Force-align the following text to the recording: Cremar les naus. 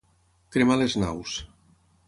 Cremar 0.55 0.79
les 0.83 0.95
naus. 1.03 1.37